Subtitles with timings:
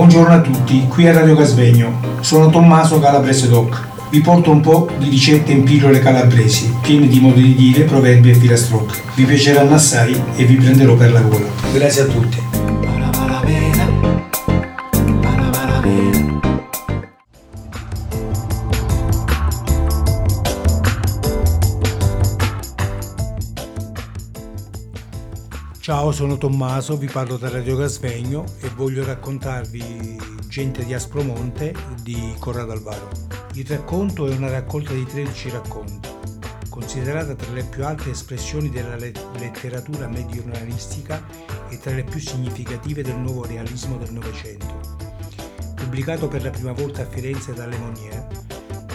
[0.00, 2.00] Buongiorno a tutti, qui a Radio Casvegno.
[2.20, 3.86] Sono Tommaso Calabrese Doc.
[4.08, 8.30] Vi porto un po' di ricette in pillole calabresi, piene di modi di dire, proverbi
[8.30, 8.98] e filastrocche.
[9.14, 11.44] Vi piaceranno assai e vi prenderò per la gola.
[11.74, 12.42] Grazie a tutti.
[25.90, 30.16] Ciao, sono Tommaso, vi parlo da Radio Casvegno e voglio raccontarvi
[30.46, 33.08] Gente di Aspromonte di Corrado Alvaro.
[33.54, 36.08] Il racconto è una raccolta di 13 racconti,
[36.68, 41.24] considerata tra le più alte espressioni della letteratura meridionalistica
[41.68, 44.80] e tra le più significative del nuovo realismo del Novecento.
[45.74, 48.26] Pubblicato per la prima volta a Firenze da Le Monnier,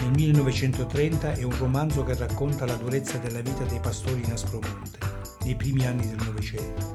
[0.00, 5.15] nel 1930 è un romanzo che racconta la durezza della vita dei pastori in Aspromonte
[5.46, 6.94] nei primi anni del Novecento.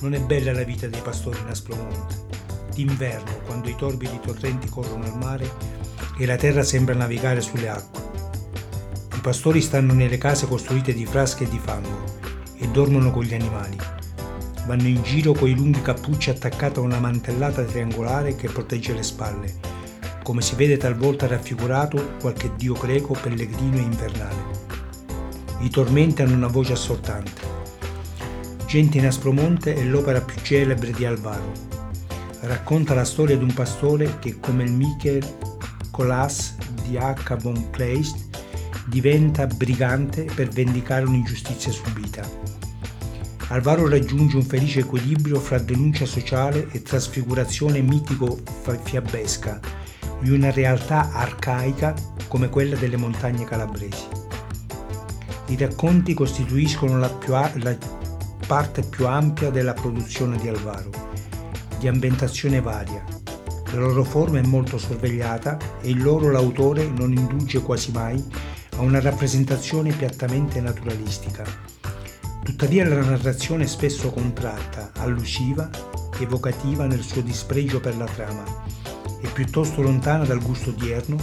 [0.00, 2.26] Non è bella la vita dei pastori in Aspromonte.
[2.74, 5.50] D'inverno, quando i torbidi torrenti corrono al mare
[6.18, 8.02] e la terra sembra navigare sulle acque.
[9.16, 12.04] I pastori stanno nelle case costruite di frasche e di fango
[12.56, 13.76] e dormono con gli animali.
[14.66, 19.02] Vanno in giro con i lunghi cappucci attaccati a una mantellata triangolare che protegge le
[19.02, 19.54] spalle,
[20.22, 24.67] come si vede talvolta raffigurato qualche dio greco pellegrino e invernale.
[25.60, 27.40] I tormenti hanno una voce assortante.
[28.66, 31.50] Gente in Aspromonte è l'opera più celebre di Alvaro.
[32.40, 35.24] Racconta la storia di un pastore che, come il Michael
[35.90, 37.36] Colas di H.
[37.38, 38.38] von Kleist,
[38.86, 42.22] diventa brigante per vendicare un'ingiustizia subita.
[43.48, 49.58] Alvaro raggiunge un felice equilibrio fra denuncia sociale e trasfigurazione mitico-fiabesca
[50.20, 51.94] di una realtà arcaica
[52.28, 54.17] come quella delle montagne calabresi.
[55.48, 57.76] I racconti costituiscono la, più, la
[58.46, 60.90] parte più ampia della produzione di Alvaro,
[61.78, 63.02] di ambientazione varia.
[63.72, 68.22] La loro forma è molto sorvegliata e in loro l'autore non indulge quasi mai
[68.76, 71.44] a una rappresentazione piattamente naturalistica.
[72.42, 75.70] Tuttavia la narrazione è spesso contratta, allusiva,
[76.18, 78.44] evocativa nel suo dispregio per la trama,
[79.20, 81.16] è piuttosto lontana dal gusto odierno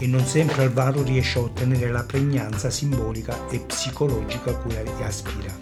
[0.00, 5.54] e non sempre Alvaro riesce a ottenere la pregnanza simbolica e psicologica a cui aspira.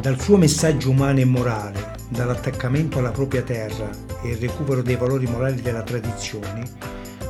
[0.00, 3.90] Dal suo messaggio umano e morale, dall'attaccamento alla propria terra
[4.22, 6.62] e il recupero dei valori morali della tradizione,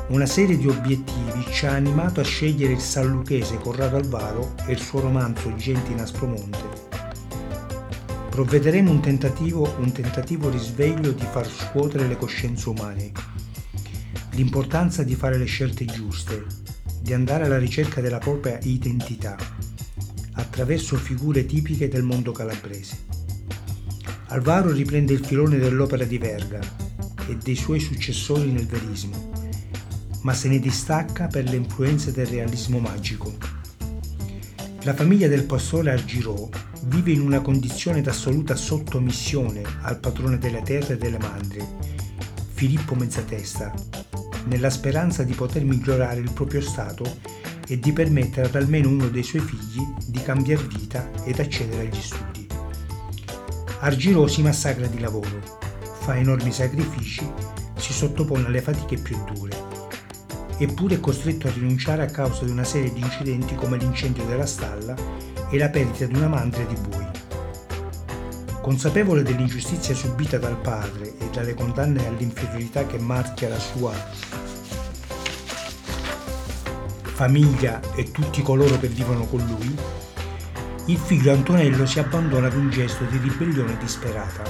[0.08, 4.78] una serie di obiettivi ci ha animato a scegliere il salluchese Corrado Alvaro e il
[4.78, 6.90] suo romanzo Gente in Aspromonte.
[8.28, 13.12] Provvederemo un tentativo, un tentativo risveglio di far scuotere le coscienze umane
[14.32, 16.44] l'importanza di fare le scelte giuste,
[17.00, 19.36] di andare alla ricerca della propria identità,
[20.34, 23.10] attraverso figure tipiche del mondo calabrese.
[24.28, 26.60] Alvaro riprende il filone dell'opera di Verga
[27.28, 29.30] e dei suoi successori nel verismo,
[30.22, 33.36] ma se ne distacca per le influenze del realismo magico.
[34.84, 36.48] La famiglia del pastore Argirò
[36.84, 41.66] vive in una condizione d'assoluta sottomissione al padrone della terra e delle mandrie,
[42.54, 43.72] Filippo Mezzatesta,
[44.44, 47.18] nella speranza di poter migliorare il proprio stato
[47.66, 52.00] e di permettere ad almeno uno dei suoi figli di cambiare vita ed accedere agli
[52.00, 52.46] studi.
[53.80, 55.40] Argiro si massacra di lavoro,
[56.00, 57.26] fa enormi sacrifici,
[57.76, 59.56] si sottopone alle fatiche più dure,
[60.58, 64.46] eppure è costretto a rinunciare a causa di una serie di incidenti come l'incendio della
[64.46, 64.94] stalla
[65.50, 67.01] e la perdita di una mandria di bui.
[68.62, 73.92] Consapevole dell'ingiustizia subita dal padre e dalle condanne all'inferiorità che marchia la sua
[77.02, 79.76] famiglia e tutti coloro che vivono con lui,
[80.86, 84.44] il figlio Antonello si abbandona ad un gesto di ribellione disperata,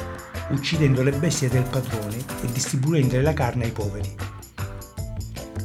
[0.51, 4.15] uccidendo le bestie del padrone e distribuendo la carne ai poveri.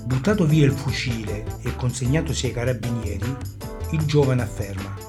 [0.06, 3.36] Buttato via il fucile e consegnatosi ai carabinieri,
[3.92, 5.08] il giovane afferma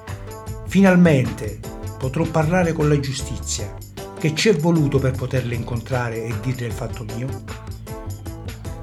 [0.68, 1.60] Finalmente
[1.98, 3.74] potrò parlare con la giustizia.
[4.18, 7.28] Che ci è voluto per poterle incontrare e dirle il fatto mio?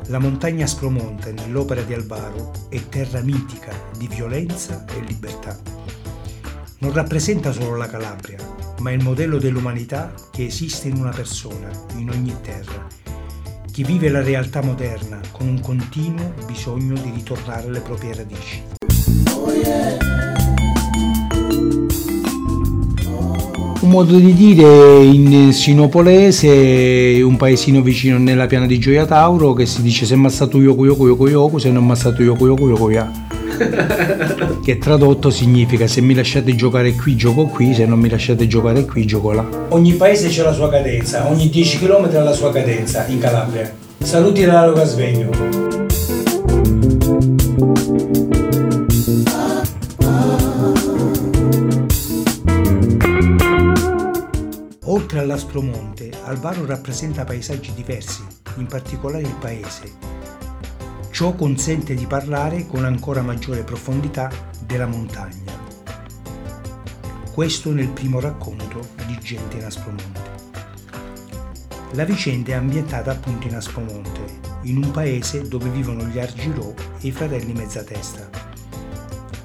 [0.08, 5.58] La montagna Spromonte nell'opera di Alvaro è terra mitica di violenza e libertà.
[6.80, 8.38] Non rappresenta solo la Calabria,
[8.82, 12.86] ma il modello dell'umanità che esiste in una persona, in ogni terra,
[13.72, 20.05] chi vive la realtà moderna con un continuo bisogno di ritornare alle proprie radici.
[23.86, 29.68] Un modo di dire in sinopolese, un paesino vicino nella piana di Gioia Tauro, che
[29.68, 33.12] si dice se ammazzato yoku yoku yoku yoku, se non ammazzato yoku yoku yoku ya.
[34.64, 38.86] che tradotto significa se mi lasciate giocare qui gioco qui, se non mi lasciate giocare
[38.86, 39.48] qui gioco là.
[39.70, 43.72] Ogni paese c'è la sua cadenza, ogni 10 km ha la sua cadenza in Calabria.
[44.00, 45.85] Saluti da Luca Sveglio.
[55.26, 58.24] Oltre all'Aspromonte, Alvaro rappresenta paesaggi diversi,
[58.58, 59.92] in particolare il paese,
[61.10, 64.30] Ciò consente di parlare con ancora maggiore profondità
[64.66, 65.54] della montagna.
[67.34, 70.34] Questo nel primo racconto di Gente in Aspromonte.
[71.94, 77.08] La vicenda è ambientata appunto in Aspromonte, in un paese dove vivono gli Argirò e
[77.08, 78.45] i fratelli Mezzatesta.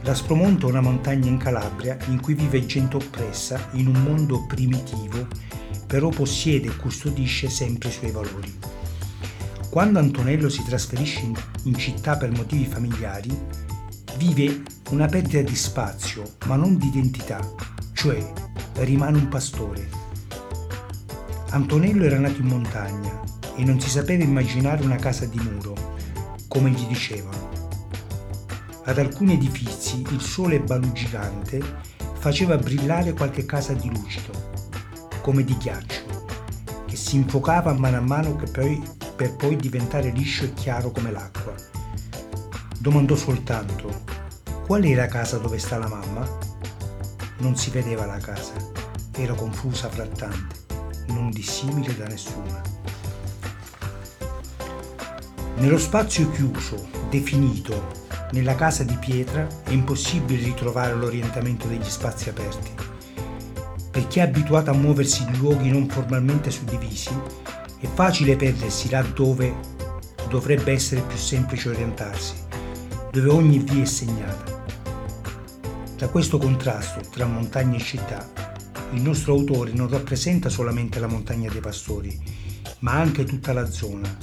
[0.02, 5.26] L'Aspromonte è una montagna in Calabria in cui vive gente oppressa in un mondo primitivo,
[5.87, 8.58] però possiede e custodisce sempre i suoi valori.
[9.69, 11.31] Quando Antonello si trasferisce
[11.64, 13.37] in città per motivi familiari,
[14.17, 17.38] vive una perdita di spazio, ma non di identità,
[17.93, 18.32] cioè
[18.76, 19.87] rimane un pastore.
[21.50, 23.20] Antonello era nato in montagna
[23.55, 25.94] e non si sapeva immaginare una casa di muro,
[26.49, 27.69] come gli dicevano.
[28.82, 31.60] Ad alcuni edifici il sole balugigante
[32.14, 34.32] faceva brillare qualche casa di lucido,
[35.20, 38.82] come di ghiaccio, che si infuocava mano a mano poi
[39.14, 41.54] per poi diventare liscio e chiaro come l'acqua.
[42.78, 44.02] Domandò soltanto,
[44.66, 46.26] qual è la casa dove sta la mamma?
[47.38, 48.54] Non si vedeva la casa,
[49.12, 50.56] era confusa frattante,
[51.08, 52.62] non dissimile da nessuna.
[55.56, 58.00] Nello spazio chiuso, definito,
[58.32, 62.70] nella casa di pietra è impossibile ritrovare l'orientamento degli spazi aperti.
[63.90, 67.10] Per chi è abituato a muoversi in luoghi non formalmente suddivisi,
[67.80, 69.52] è facile perdersi là dove
[70.28, 72.34] dovrebbe essere più semplice orientarsi,
[73.10, 74.62] dove ogni via è segnata.
[75.96, 78.30] Da questo contrasto tra montagna e città,
[78.92, 82.18] il nostro autore non rappresenta solamente la montagna dei pastori,
[82.80, 84.16] ma anche tutta la zona,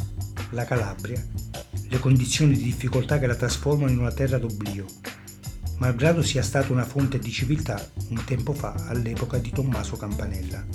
[0.52, 1.24] la Calabria,
[1.90, 4.86] le condizioni di difficoltà che la trasformano in una terra d'oblio,
[5.78, 10.66] malgrado sia stata una fonte di civiltà un tempo fa all'epoca di Tommaso Campanella.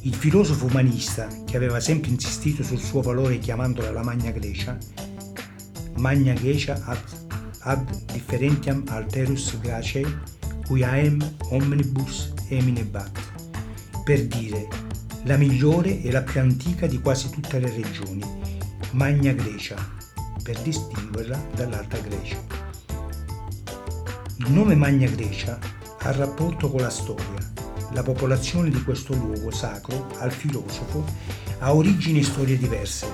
[0.00, 4.76] Il filosofo umanista, che aveva sempre insistito sul suo valore chiamandola la Magna Grecia,
[5.96, 6.98] Magna Grecia ad,
[7.60, 10.04] ad differentiam alterus Graciae,
[10.66, 13.20] cuiaem omnibus eminebat,
[14.04, 14.66] per dire
[15.24, 18.24] la migliore e la più antica di quasi tutte le regioni,
[18.92, 19.74] Magna Grecia,
[20.42, 22.36] per distinguerla dall'Alta Grecia.
[24.36, 25.58] Il nome Magna Grecia
[26.00, 27.52] ha rapporto con la storia,
[27.92, 31.06] la popolazione di questo luogo sacro al filosofo
[31.60, 33.06] ha origini e storie diverse.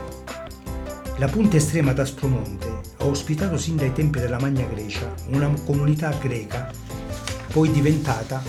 [1.18, 6.72] La punta estrema d'Aspromonte ha ospitato sin dai tempi della Magna Grecia una comunità greca,
[7.52, 8.42] poi diventata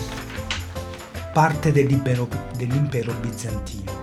[1.32, 3.99] parte dell'impero, dell'impero bizantino,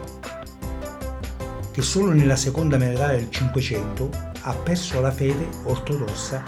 [1.77, 4.09] che solo nella seconda metà del Cinquecento
[4.41, 6.43] ha perso la fede ortodossa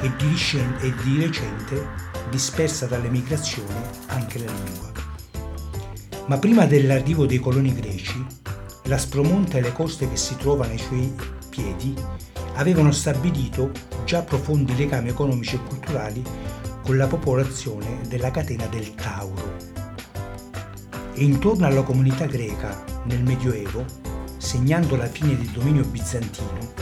[0.00, 1.86] e di recente
[2.30, 3.74] dispersa dalle migrazioni
[4.06, 4.90] anche la lingua.
[6.24, 8.24] Ma prima dell'arrivo dei coloni greci,
[8.84, 11.14] l'Aspromonte e le coste che si trovano ai suoi
[11.50, 11.94] piedi
[12.54, 13.72] avevano stabilito
[14.06, 16.24] già profondi legami economici e culturali
[16.82, 19.54] con la popolazione della catena del Tauro.
[21.12, 24.01] E intorno alla comunità greca nel Medioevo,
[24.42, 26.72] segnando la fine del dominio bizantino,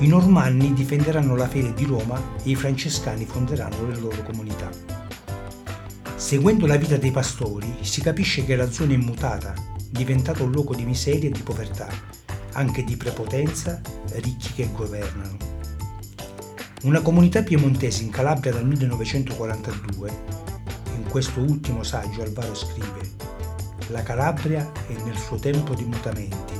[0.00, 4.70] i normanni difenderanno la fede di Roma e i francescani fonderanno le loro comunità.
[6.14, 9.54] Seguendo la vita dei pastori si capisce che la zona è mutata,
[9.88, 11.88] diventata un luogo di miseria e di povertà,
[12.52, 13.80] anche di prepotenza,
[14.16, 15.36] ricchi che governano.
[16.82, 20.10] Una comunità piemontese in Calabria dal 1942,
[20.94, 23.16] in questo ultimo saggio Alvaro scrive,
[23.88, 26.57] la Calabria è nel suo tempo di mutamenti,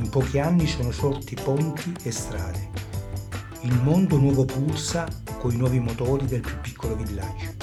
[0.00, 2.70] in pochi anni sono sorti ponti e strade.
[3.60, 5.06] Il mondo nuovo pulsa
[5.38, 7.60] con i nuovi motori del più piccolo villaggio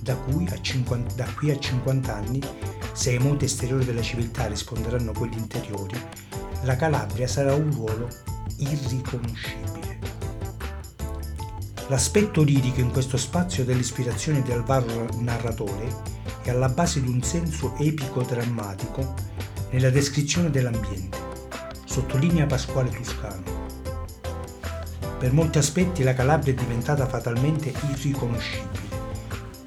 [0.00, 2.40] da, 50, da qui a 50 anni,
[2.92, 5.98] se ai monti esteriori della civiltà risponderanno quelli interiori,
[6.62, 8.08] la Calabria sarà un ruolo
[8.56, 9.98] irriconoscibile.
[11.88, 17.74] L'aspetto lirico in questo spazio dell'ispirazione di Alvaro narratore è alla base di un senso
[17.78, 19.14] epico-drammatico
[19.70, 21.18] nella descrizione dell'ambiente,
[21.90, 23.42] sottolinea Pasquale Tuscano.
[25.18, 28.98] Per molti aspetti la Calabria è diventata fatalmente irriconoscibile.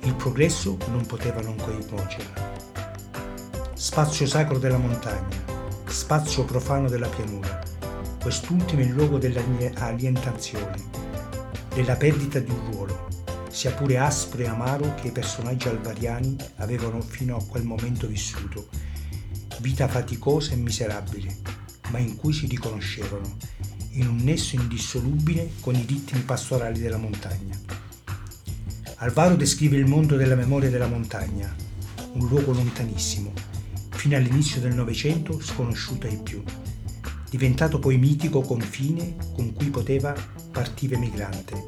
[0.03, 2.51] Il progresso non poteva non coinvolgerla.
[3.73, 5.35] Spazio sacro della montagna,
[5.83, 7.61] spazio profano della pianura,
[8.21, 10.81] quest'ultimo è il luogo dell'alientazione,
[11.75, 13.07] della perdita di un ruolo,
[13.49, 18.69] sia pure aspro e amaro che i personaggi albariani avevano fino a quel momento vissuto.
[19.59, 21.52] Vita faticosa e miserabile,
[21.93, 23.37] ma in cui si riconoscevano,
[23.91, 27.55] in un nesso indissolubile con i ritmi pastorali della montagna.
[28.95, 31.55] Alvaro descrive il mondo della memoria della montagna,
[32.13, 33.31] un luogo lontanissimo,
[33.91, 36.41] fino all'inizio del Novecento sconosciuto ai più,
[37.29, 40.15] diventato poi mitico confine con cui poteva
[40.51, 41.67] partire migrante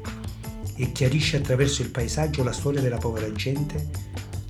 [0.74, 3.90] e chiarisce attraverso il paesaggio la storia della povera gente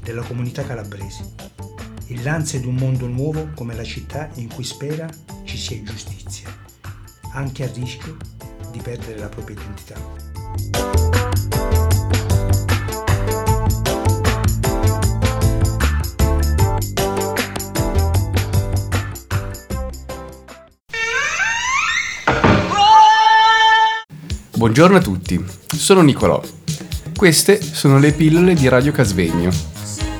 [0.02, 1.34] della comunità calabrese
[2.06, 5.06] e l'ansia di un mondo nuovo come la città in cui spera
[5.56, 6.54] ci sia giustizia,
[7.32, 8.16] anche a rischio
[8.70, 9.94] di perdere la propria identità.
[24.56, 26.42] Buongiorno a tutti, sono Nicolò.
[27.16, 29.75] Queste sono le pillole di Radio Casvegno.